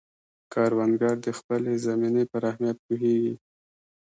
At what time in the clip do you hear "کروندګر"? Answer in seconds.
0.53-1.15